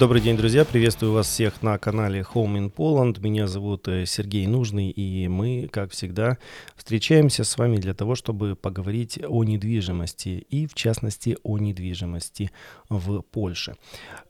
Добрый 0.00 0.22
день, 0.22 0.38
друзья. 0.38 0.64
Приветствую 0.64 1.12
вас 1.12 1.26
всех 1.26 1.62
на 1.62 1.76
канале 1.76 2.24
Home 2.32 2.56
in 2.56 2.72
Poland. 2.72 3.20
Меня 3.20 3.46
зовут 3.46 3.86
э, 3.86 4.06
Сергей 4.06 4.46
Нужный, 4.46 4.88
и 4.88 5.28
мы, 5.28 5.68
как 5.70 5.90
всегда, 5.90 6.38
встречаемся 6.74 7.44
с 7.44 7.58
вами 7.58 7.76
для 7.76 7.92
того, 7.92 8.14
чтобы 8.14 8.56
поговорить 8.56 9.20
о 9.22 9.44
недвижимости, 9.44 10.46
и 10.48 10.66
в 10.66 10.72
частности 10.72 11.36
о 11.42 11.58
недвижимости 11.58 12.50
в 12.88 13.20
Польше. 13.20 13.76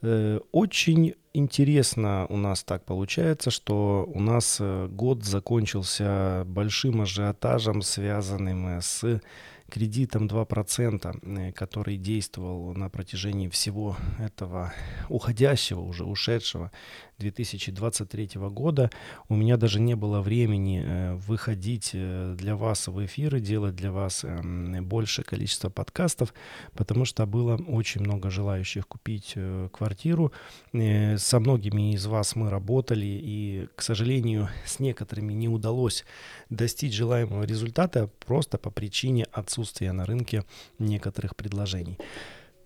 Э, 0.01 0.41
очень 0.51 1.13
интересно 1.33 2.25
у 2.27 2.35
нас 2.35 2.65
так 2.65 2.83
получается, 2.83 3.49
что 3.49 4.05
у 4.13 4.19
нас 4.19 4.57
э, 4.59 4.89
год 4.91 5.23
закончился 5.23 6.43
большим 6.47 6.99
ажиотажем, 6.99 7.81
связанным 7.81 8.81
с 8.81 9.21
кредитом 9.71 10.27
2%, 10.27 11.19
э, 11.23 11.51
который 11.53 11.97
действовал 11.97 12.73
на 12.73 12.89
протяжении 12.89 13.47
всего 13.47 13.95
этого 14.19 14.73
уходящего, 15.09 15.79
уже 15.79 16.03
ушедшего 16.03 16.71
2023 17.17 18.49
года. 18.49 18.89
У 19.29 19.35
меня 19.35 19.57
даже 19.57 19.79
не 19.79 19.95
было 19.95 20.21
времени 20.21 20.83
э, 20.85 21.15
выходить 21.15 21.91
э, 21.93 22.35
для 22.37 22.55
вас 22.55 22.87
в 22.87 23.05
эфиры, 23.05 23.39
делать 23.39 23.75
для 23.75 23.91
вас 23.91 24.25
эм, 24.25 24.85
большее 24.85 25.23
количество 25.23 25.69
подкастов, 25.69 26.33
потому 26.73 27.05
что 27.05 27.25
было 27.25 27.55
очень 27.55 28.01
много 28.01 28.29
желающих 28.29 28.87
купить 28.87 29.35
квартиру. 29.71 30.33
Со 30.73 31.39
многими 31.39 31.93
из 31.93 32.05
вас 32.05 32.35
мы 32.35 32.49
работали, 32.49 33.05
и, 33.05 33.67
к 33.75 33.81
сожалению, 33.81 34.49
с 34.65 34.79
некоторыми 34.79 35.33
не 35.33 35.47
удалось 35.47 36.03
достичь 36.49 36.93
желаемого 36.93 37.43
результата 37.43 38.09
просто 38.25 38.57
по 38.57 38.69
причине 38.71 39.25
отсутствия 39.31 39.60
отсутствия 39.61 39.91
на 39.91 40.05
рынке 40.05 40.43
некоторых 40.79 41.35
предложений. 41.35 41.97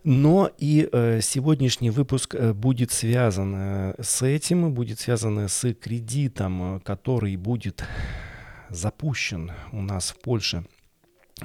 Но 0.03 0.51
и 0.59 0.87
э, 0.91 1.19
сегодняшний 1.21 1.89
выпуск 1.89 2.35
э, 2.35 2.53
будет 2.53 2.91
связан 2.91 3.55
э, 3.55 3.95
с 3.99 4.21
этим, 4.21 4.73
будет 4.73 4.99
связан 4.99 5.47
с 5.49 5.73
кредитом, 5.73 6.77
э, 6.77 6.79
который 6.79 7.35
будет 7.37 7.83
запущен 8.69 9.51
у 9.71 9.81
нас 9.81 10.11
в 10.11 10.21
Польше 10.21 10.63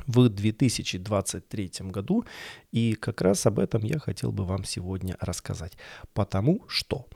в 0.07 0.29
2023 0.29 1.73
году. 1.91 2.25
И 2.73 2.95
как 2.95 3.21
раз 3.21 3.47
об 3.47 3.59
этом 3.59 3.83
я 3.83 3.99
хотел 3.99 4.33
бы 4.33 4.45
вам 4.45 4.65
сегодня 4.65 5.17
рассказать. 5.21 5.77
Потому 6.13 6.63
что 6.69 7.07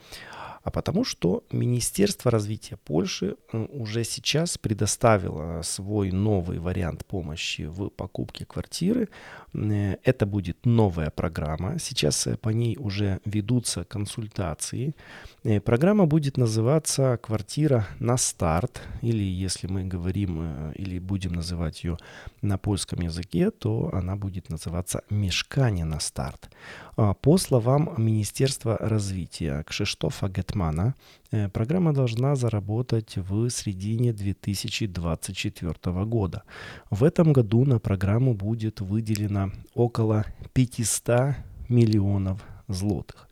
а 0.65 0.71
потому 0.71 1.05
что 1.05 1.45
Министерство 1.53 2.31
развития 2.31 2.79
Польши 2.85 3.37
э, 3.53 3.67
уже 3.71 4.03
сейчас 4.03 4.57
предоставило 4.57 5.61
свой 5.63 6.11
новый 6.11 6.59
вариант 6.59 7.05
помощи 7.05 7.63
в 7.67 7.91
покупке 7.91 8.47
квартиры. 8.47 9.09
Э, 9.53 9.97
это 10.03 10.25
будет 10.25 10.65
новая 10.65 11.11
программа. 11.11 11.79
Сейчас 11.79 12.27
э, 12.27 12.39
по 12.39 12.49
ней 12.49 12.77
уже 12.79 13.21
ведутся 13.27 13.85
консультации. 13.85 14.95
Программа 15.65 16.07
будет 16.07 16.39
называться 16.39 17.19
«Квартира 17.23 17.87
на 18.01 18.17
старт», 18.17 18.81
или 19.03 19.23
если 19.23 19.67
мы 19.67 19.85
говорим 19.85 20.73
или 20.73 20.99
будем 20.99 21.35
называть 21.35 21.85
ее 21.85 21.99
на 22.41 22.57
польском 22.65 23.03
языке, 23.03 23.51
то 23.51 23.91
она 23.93 24.17
будет 24.17 24.51
называться 24.51 25.03
«Мешкание 25.11 25.85
на 25.85 26.01
старт». 26.01 26.51
А, 26.97 27.13
по 27.13 27.39
словам 27.39 27.95
Министерства 27.99 28.79
развития 28.81 29.63
Кшиштофа 29.65 30.29
Гетмана, 30.29 30.95
э, 31.33 31.49
программа 31.49 31.93
должна 31.93 32.37
заработать 32.37 33.17
в 33.17 33.51
середине 33.51 34.13
2024 34.13 36.05
года. 36.07 36.43
В 36.91 37.05
этом 37.05 37.35
году 37.35 37.65
на 37.67 37.79
программу 37.79 38.35
будет 38.35 38.81
выделено 38.81 39.51
около 39.75 40.25
500 40.55 41.37
миллионов 41.69 42.39
злотых. 42.69 43.29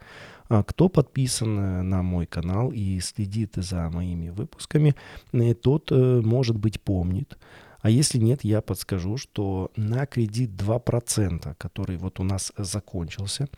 А 0.48 0.62
кто 0.62 0.88
подписан 0.88 1.58
э, 1.58 1.82
на 1.82 2.02
мой 2.02 2.26
канал 2.26 2.70
и 2.70 3.00
следит 3.00 3.52
за 3.56 3.88
моими 3.90 4.30
выпусками, 4.30 4.94
э, 5.32 5.54
тот, 5.54 5.90
может 5.90 6.56
быть, 6.56 6.80
помнит, 6.80 7.38
а 7.82 7.90
если 7.90 8.18
нет, 8.18 8.44
я 8.44 8.60
подскажу, 8.60 9.16
что 9.16 9.72
на 9.76 10.06
кредит 10.06 10.50
2%, 10.50 11.54
который 11.58 11.96
вот 11.96 12.20
у 12.20 12.22
нас 12.24 12.52
закончился, 12.56 13.48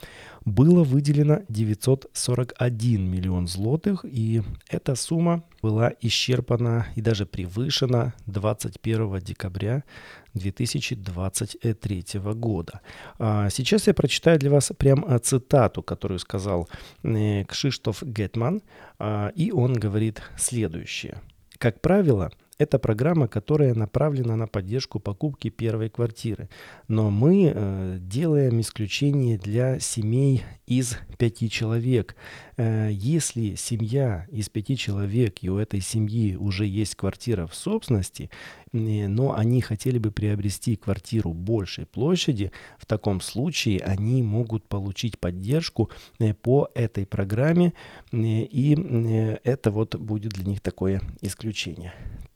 было 0.46 0.82
выделено 0.82 1.42
941 1.50 3.10
миллион 3.10 3.46
злотых, 3.46 4.04
и 4.04 4.42
эта 4.68 4.94
сумма 4.94 5.44
была 5.60 5.92
исчерпана 6.00 6.86
и 6.96 7.02
даже 7.02 7.26
превышена 7.26 8.14
21 8.26 9.20
декабря 9.20 9.84
2023 10.32 12.04
года. 12.34 12.80
А 13.18 13.50
сейчас 13.50 13.86
я 13.86 13.94
прочитаю 13.94 14.38
для 14.38 14.50
вас 14.50 14.72
прям 14.76 15.04
а, 15.06 15.18
цитату, 15.18 15.82
которую 15.82 16.18
сказал 16.18 16.68
э, 17.02 17.44
Кшиштоф 17.44 18.02
Гетман, 18.02 18.62
а, 18.98 19.28
и 19.34 19.52
он 19.52 19.74
говорит 19.74 20.22
следующее. 20.36 21.20
Как 21.58 21.80
правило, 21.80 22.32
это 22.58 22.78
программа, 22.78 23.26
которая 23.26 23.74
направлена 23.74 24.36
на 24.36 24.46
поддержку 24.46 25.00
покупки 25.00 25.50
первой 25.50 25.90
квартиры. 25.90 26.48
Но 26.88 27.10
мы 27.10 27.52
э, 27.52 27.98
делаем 28.00 28.60
исключение 28.60 29.38
для 29.38 29.80
семей 29.80 30.44
из 30.66 30.96
пяти 31.18 31.50
человек. 31.50 32.14
Э, 32.56 32.90
если 32.92 33.56
семья 33.56 34.26
из 34.30 34.48
пяти 34.48 34.76
человек, 34.76 35.42
и 35.42 35.50
у 35.50 35.58
этой 35.58 35.80
семьи 35.80 36.36
уже 36.36 36.66
есть 36.66 36.94
квартира 36.94 37.46
в 37.46 37.54
собственности, 37.54 38.30
э, 38.72 39.08
но 39.08 39.34
они 39.34 39.60
хотели 39.60 39.98
бы 39.98 40.12
приобрести 40.12 40.76
квартиру 40.76 41.32
большей 41.32 41.86
площади, 41.86 42.52
в 42.78 42.86
таком 42.86 43.20
случае 43.20 43.80
они 43.80 44.22
могут 44.22 44.68
получить 44.68 45.18
поддержку 45.18 45.90
э, 46.20 46.34
по 46.34 46.68
этой 46.74 47.04
программе, 47.04 47.72
э, 48.12 48.16
и 48.16 48.76
э, 48.76 49.38
это 49.42 49.72
вот 49.72 49.96
будет 49.96 50.34
для 50.34 50.44
них 50.44 50.60
такое 50.60 51.02
исключение. 51.20 51.92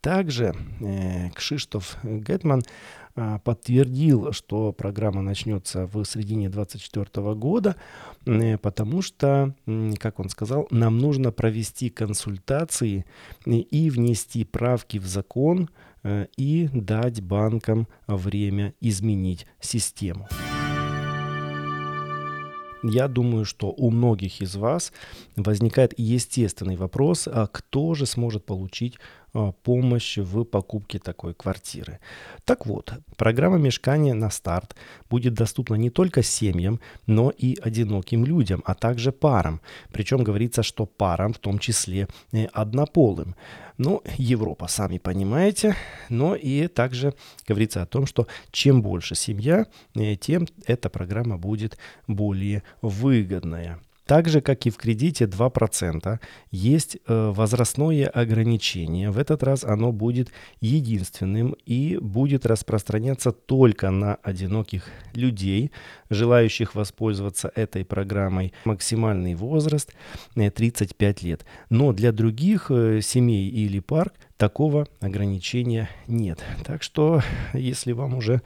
Также 0.09 0.55
э, 0.79 1.29
Кшиштоф 1.35 1.97
Гетман 2.01 2.63
э, 3.15 3.37
подтвердил, 3.43 4.31
что 4.31 4.73
программа 4.73 5.21
начнется 5.21 5.85
в 5.85 6.03
середине 6.03 6.49
2024 6.49 7.35
года, 7.35 7.75
э, 8.25 8.57
потому 8.57 9.03
что, 9.03 9.53
как 9.99 10.19
он 10.19 10.29
сказал, 10.29 10.67
нам 10.71 10.97
нужно 10.97 11.31
провести 11.31 11.91
консультации 11.91 13.05
и 13.45 13.89
внести 13.91 14.45
правки 14.45 14.97
в 14.97 15.05
закон 15.05 15.69
э, 16.01 16.25
и 16.37 16.69
дать 16.73 17.21
банкам 17.21 17.87
время 18.07 18.73
изменить 18.81 19.45
систему. 19.59 20.27
Я 22.81 23.07
думаю, 23.07 23.43
что 23.45 23.73
у 23.75 23.91
многих 23.91 24.41
из 24.41 24.55
вас 24.55 24.93
возникает 25.35 25.93
естественный 25.97 26.77
вопрос, 26.77 27.27
а 27.27 27.47
кто 27.47 27.93
же 27.93 28.05
сможет 28.05 28.45
получить 28.45 28.95
а, 28.95 29.28
помощь 29.63 30.17
в 30.17 30.43
покупке 30.43 30.99
такой 30.99 31.33
квартиры. 31.33 31.99
Так 32.45 32.65
вот, 32.65 32.93
программа 33.17 33.57
«Мешкание 33.57 34.13
на 34.13 34.29
старт» 34.29 34.75
будет 35.09 35.33
доступна 35.33 35.75
не 35.75 35.89
только 35.89 36.23
семьям, 36.23 36.79
но 37.07 37.29
и 37.29 37.57
одиноким 37.61 38.25
людям, 38.25 38.61
а 38.65 38.73
также 38.73 39.11
парам. 39.11 39.61
Причем 39.91 40.23
говорится, 40.23 40.63
что 40.63 40.85
парам, 40.85 41.33
в 41.33 41.39
том 41.39 41.59
числе 41.59 42.07
э, 42.31 42.45
однополым. 42.45 43.35
Ну, 43.77 44.01
Европа, 44.17 44.67
сами 44.67 44.97
понимаете. 44.97 45.75
Но 46.09 46.35
и 46.35 46.67
также 46.67 47.13
говорится 47.47 47.81
о 47.81 47.85
том, 47.85 48.05
что 48.05 48.27
чем 48.51 48.81
больше 48.81 49.15
семья, 49.15 49.67
э, 49.95 50.15
тем 50.15 50.47
эта 50.65 50.89
программа 50.89 51.37
будет 51.37 51.77
более 52.07 52.63
выгодная. 52.81 53.79
Так 54.09 54.27
же, 54.27 54.41
как 54.41 54.65
и 54.65 54.71
в 54.71 54.77
кредите 54.77 55.25
2%, 55.25 56.19
есть 56.49 56.97
э, 57.05 57.31
возрастное 57.31 58.07
ограничение. 58.07 59.11
В 59.11 59.19
этот 59.19 59.43
раз 59.43 59.63
оно 59.63 59.91
будет 59.91 60.31
единственным 60.61 61.55
и 61.67 61.95
будет 62.01 62.47
распространяться 62.47 63.31
только 63.31 63.91
на 63.91 64.15
одиноких 64.15 64.87
людей, 65.13 65.71
желающих 66.09 66.73
воспользоваться 66.73 67.51
этой 67.53 67.85
программой. 67.85 68.51
Максимальный 68.65 69.35
возраст 69.35 69.93
э, 70.35 70.49
35 70.49 71.21
лет. 71.21 71.45
Но 71.69 71.93
для 71.93 72.11
других 72.11 72.71
э, 72.71 73.01
семей 73.03 73.47
или 73.47 73.79
пар 73.79 74.11
такого 74.37 74.87
ограничения 75.01 75.87
нет. 76.07 76.43
Так 76.65 76.81
что, 76.81 77.21
если 77.53 77.91
вам 77.91 78.15
уже 78.15 78.41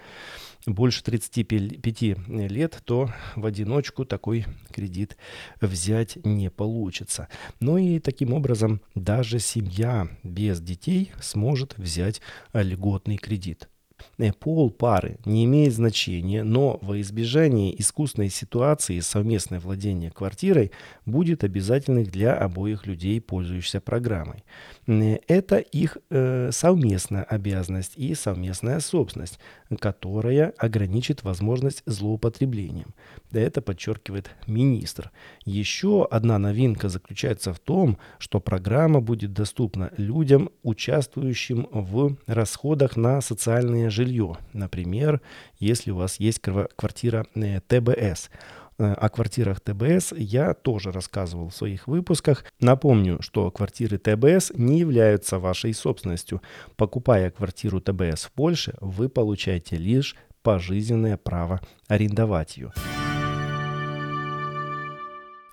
больше 0.66 1.04
35 1.04 2.02
лет, 2.28 2.82
то 2.86 3.10
в 3.36 3.46
одиночку 3.46 4.06
такой 4.06 4.46
кредит 4.72 5.18
взять 5.62 6.18
не 6.24 6.50
получится. 6.50 7.28
Ну 7.60 7.78
и 7.78 8.00
таким 8.00 8.34
образом 8.34 8.82
даже 8.96 9.40
семья 9.40 10.08
без 10.24 10.62
детей 10.62 11.12
сможет 11.22 11.78
взять 11.78 12.22
льготный 12.54 13.18
кредит. 13.18 13.70
Э, 14.18 14.32
пол 14.32 14.70
пары 14.70 15.18
не 15.26 15.46
имеет 15.46 15.74
значения, 15.74 16.44
но 16.44 16.80
во 16.82 17.00
избежание 17.02 17.80
искусной 17.80 18.30
ситуации 18.30 19.00
совместное 19.00 19.60
владение 19.60 20.12
квартирой 20.12 20.72
будет 21.06 21.44
обязательным 21.44 22.04
для 22.04 22.36
обоих 22.36 22.86
людей, 22.86 23.20
пользующихся 23.22 23.82
программой. 23.82 24.44
Э, 24.88 25.18
это 25.28 25.58
их 25.58 25.98
э, 26.10 26.50
совместная 26.52 27.24
обязанность 27.24 27.94
и 27.96 28.16
совместная 28.16 28.80
собственность, 28.80 29.40
которая 29.80 30.54
ограничит 30.58 31.24
возможность 31.24 31.84
злоупотреблением. 31.86 32.94
Это 33.32 33.62
подчеркивает 33.62 34.30
министр. 34.48 35.12
Еще 35.46 36.08
одна 36.10 36.38
новинка 36.38 36.90
заключается 36.90 37.54
в 37.54 37.60
том, 37.60 37.98
что 38.20 38.40
программа 38.40 39.02
будет 39.02 39.34
доступна 39.34 39.92
людям, 39.98 40.50
участвующим 40.62 41.68
в 41.72 42.18
расходах 42.28 42.96
на 42.96 43.22
социальное 43.22 43.83
жилье. 43.90 44.38
Например, 44.54 45.22
если 45.60 45.92
у 45.92 45.98
вас 45.98 46.20
есть 46.20 46.40
квартира 46.40 47.26
э, 47.36 47.60
ТБС– 47.68 48.30
Э, 48.78 48.94
о 48.94 49.10
квартирах 49.10 49.60
ТБС 49.60 50.14
я 50.18 50.54
тоже 50.54 50.92
рассказывал 50.92 51.50
в 51.50 51.56
своих 51.56 51.88
выпусках. 51.88 52.46
Напомню, 52.60 53.22
что 53.22 53.52
квартиры 53.52 53.98
ТБС 53.98 54.52
не 54.56 54.80
являются 54.80 55.40
вашей 55.40 55.74
собственностью. 55.74 56.42
Покупая 56.76 57.30
квартиру 57.32 57.80
ТБС 57.80 58.26
в 58.26 58.32
Польше, 58.32 58.76
вы 58.82 59.10
получаете 59.10 59.76
лишь 59.78 60.16
пожизненное 60.42 61.18
право 61.18 61.62
арендовать 61.88 62.58
ее. 62.58 62.74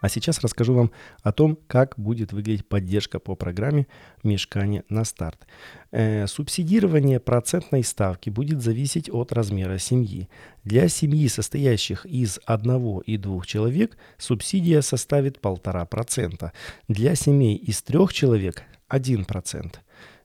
А 0.00 0.08
сейчас 0.08 0.40
расскажу 0.40 0.74
вам 0.74 0.90
о 1.22 1.32
том, 1.32 1.58
как 1.66 1.94
будет 1.96 2.32
выглядеть 2.32 2.66
поддержка 2.66 3.18
по 3.18 3.34
программе 3.34 3.86
«Мешкание 4.22 4.84
на 4.88 5.04
старт». 5.04 5.46
Э, 5.90 6.26
субсидирование 6.26 7.20
процентной 7.20 7.84
ставки 7.84 8.30
будет 8.30 8.62
зависеть 8.62 9.10
от 9.10 9.32
размера 9.32 9.78
семьи. 9.78 10.28
Для 10.64 10.88
семьи, 10.88 11.28
состоящих 11.28 12.06
из 12.06 12.38
одного 12.46 13.00
и 13.00 13.16
двух 13.16 13.46
человек, 13.46 13.96
субсидия 14.18 14.80
составит 14.82 15.38
1,5%. 15.38 16.50
Для 16.88 17.14
семей 17.14 17.56
из 17.56 17.82
трех 17.82 18.12
человек– 18.12 18.62
1% 18.90 19.76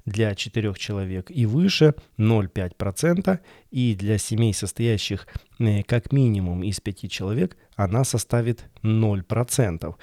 для 0.06 0.36
4 0.36 0.74
человек 0.76 1.32
и 1.32 1.46
выше 1.46 1.96
0,5%, 2.18 3.40
и 3.72 3.96
для 3.96 4.18
семей, 4.18 4.54
состоящих 4.54 5.28
э, 5.60 5.84
как 5.84 6.12
минимум 6.12 6.64
из 6.64 6.80
5 6.80 7.10
человек, 7.12 7.58
она 7.76 8.04
составит 8.04 8.66
0%. 8.84 9.96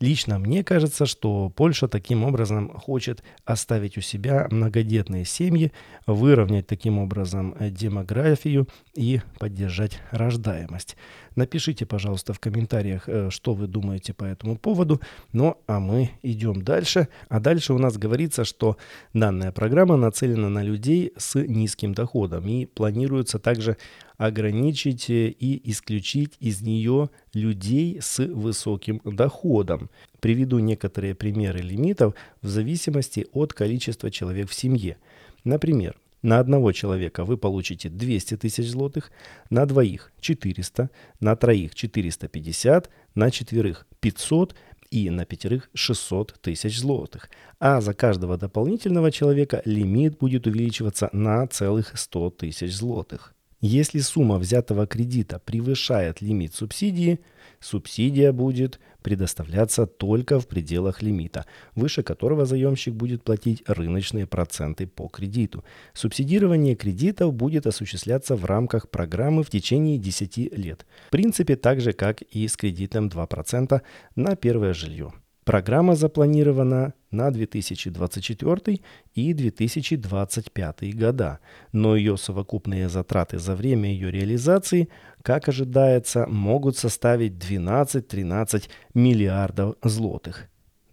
Лично 0.00 0.38
мне 0.38 0.64
кажется, 0.64 1.04
что 1.04 1.50
Польша 1.50 1.86
таким 1.86 2.24
образом 2.24 2.70
хочет 2.70 3.22
оставить 3.44 3.98
у 3.98 4.00
себя 4.00 4.48
многодетные 4.50 5.26
семьи, 5.26 5.72
выровнять 6.06 6.66
таким 6.66 6.98
образом 6.98 7.54
э, 7.58 7.68
демографию 7.68 8.66
и 8.94 9.20
поддержать 9.38 10.00
рождаемость. 10.10 10.96
Напишите, 11.36 11.86
пожалуйста, 11.86 12.32
в 12.32 12.40
комментариях, 12.40 13.04
э, 13.08 13.30
что 13.30 13.54
вы 13.54 13.66
думаете 13.66 14.12
по 14.12 14.24
этому 14.24 14.56
поводу. 14.56 15.00
Ну, 15.32 15.56
а 15.66 15.80
мы 15.80 16.10
идем 16.22 16.62
дальше. 16.62 17.08
А 17.28 17.40
дальше 17.40 17.72
у 17.72 17.78
нас 17.78 17.96
говорится, 17.96 18.44
что 18.44 18.76
данная 19.14 19.52
программа 19.52 19.96
нацелена 19.96 20.48
на 20.48 20.62
людей 20.62 21.12
с 21.16 21.38
низким 21.38 21.94
доходом 21.94 22.46
и 22.46 22.66
планируется 22.66 23.38
также 23.38 23.76
ограничить 24.16 25.08
э, 25.08 25.28
и 25.28 25.70
исключить 25.70 26.34
из 26.40 26.62
нее 26.62 27.10
людей 27.32 27.98
с 28.00 28.18
высоким 28.24 29.00
доходом. 29.04 29.88
Приведу 30.20 30.58
некоторые 30.58 31.14
примеры 31.14 31.60
лимитов 31.60 32.14
в 32.42 32.48
зависимости 32.48 33.26
от 33.32 33.52
количества 33.52 34.10
человек 34.10 34.50
в 34.50 34.54
семье. 34.54 34.98
Например, 35.44 35.96
на 36.22 36.38
одного 36.38 36.72
человека 36.72 37.24
вы 37.24 37.36
получите 37.36 37.88
200 37.88 38.36
тысяч 38.36 38.68
злотых, 38.68 39.10
на 39.48 39.66
двоих 39.66 40.12
400, 40.20 40.90
на 41.20 41.36
троих 41.36 41.74
450, 41.74 42.90
на 43.14 43.30
четверых 43.30 43.86
500 44.00 44.54
и 44.90 45.08
на 45.10 45.24
пятерых 45.24 45.70
600 45.74 46.40
тысяч 46.40 46.78
злотых. 46.78 47.30
А 47.58 47.80
за 47.80 47.94
каждого 47.94 48.36
дополнительного 48.36 49.10
человека 49.10 49.62
лимит 49.64 50.18
будет 50.18 50.46
увеличиваться 50.46 51.08
на 51.12 51.46
целых 51.46 51.98
100 51.98 52.30
тысяч 52.30 52.74
злотых. 52.74 53.34
Если 53.60 53.98
сумма 53.98 54.38
взятого 54.38 54.86
кредита 54.86 55.38
превышает 55.38 56.22
лимит 56.22 56.54
субсидии, 56.54 57.20
субсидия 57.60 58.32
будет 58.32 58.80
предоставляться 59.02 59.86
только 59.86 60.40
в 60.40 60.48
пределах 60.48 61.02
лимита, 61.02 61.44
выше 61.74 62.02
которого 62.02 62.46
заемщик 62.46 62.94
будет 62.94 63.22
платить 63.22 63.62
рыночные 63.66 64.26
проценты 64.26 64.86
по 64.86 65.08
кредиту. 65.08 65.62
Субсидирование 65.92 66.74
кредитов 66.74 67.34
будет 67.34 67.66
осуществляться 67.66 68.34
в 68.34 68.46
рамках 68.46 68.88
программы 68.88 69.42
в 69.42 69.50
течение 69.50 69.98
10 69.98 70.36
лет. 70.56 70.86
В 71.08 71.10
принципе, 71.10 71.56
так 71.56 71.82
же, 71.82 71.92
как 71.92 72.22
и 72.22 72.48
с 72.48 72.56
кредитом 72.56 73.08
2% 73.08 73.82
на 74.16 74.36
первое 74.36 74.72
жилье. 74.72 75.12
Программа 75.50 75.96
запланирована 75.96 76.94
на 77.10 77.32
2024 77.32 78.80
и 79.16 79.34
2025 79.34 80.94
года, 80.94 81.40
но 81.72 81.96
ее 81.96 82.16
совокупные 82.16 82.88
затраты 82.88 83.40
за 83.40 83.56
время 83.56 83.90
ее 83.90 84.12
реализации, 84.12 84.88
как 85.22 85.48
ожидается, 85.48 86.28
могут 86.28 86.76
составить 86.76 87.32
12-13 87.32 88.68
миллиардов 88.94 89.74
злотых. 89.82 90.48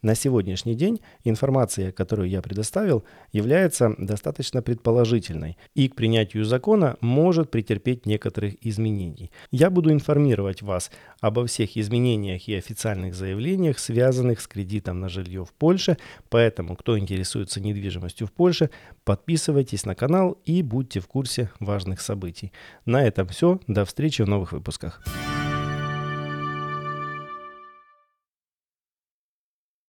На 0.08 0.16
сегодняшний 0.16 0.74
день 0.74 1.02
информация, 1.26 1.92
которую 1.92 2.30
я 2.30 2.42
предоставил, 2.42 3.04
является 3.34 3.94
достаточно 3.98 4.62
предположительной 4.62 5.58
и 5.76 5.90
к 5.90 5.96
принятию 5.96 6.46
закона 6.46 6.96
может 7.02 7.52
претерпеть 7.52 8.06
некоторых 8.06 8.56
изменений. 8.66 9.32
Я 9.52 9.70
буду 9.70 9.92
информировать 9.92 10.62
вас 10.62 10.92
обо 11.20 11.46
всех 11.46 11.76
изменениях 11.76 12.48
и 12.48 12.56
официальных 12.56 13.16
заявлениях, 13.16 13.80
связанных 13.80 14.40
с 14.40 14.48
кредитом 14.48 15.02
на 15.02 15.10
жилье 15.10 15.44
в 15.44 15.52
Польше, 15.52 15.98
поэтому, 16.30 16.78
кто 16.78 16.98
интересуется 16.98 17.60
недвижимостью 17.60 18.28
в 18.28 18.32
Польше, 18.32 18.70
подписывайтесь 19.04 19.86
на 19.86 19.94
канал 19.94 20.38
и 20.46 20.62
будьте 20.62 21.02
в 21.02 21.08
курсе 21.08 21.52
важных 21.60 22.00
событий. 22.00 22.54
На 22.86 23.06
этом 23.06 23.28
все. 23.28 23.60
До 23.68 23.84
встречи 23.84 24.22
в 24.22 24.30
новых 24.30 24.54
выпусках. 24.54 25.04